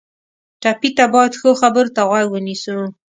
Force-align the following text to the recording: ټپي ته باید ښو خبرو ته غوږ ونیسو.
ټپي 0.61 0.89
ته 0.97 1.05
باید 1.13 1.33
ښو 1.39 1.49
خبرو 1.61 1.93
ته 1.95 2.01
غوږ 2.09 2.27
ونیسو. 2.31 2.77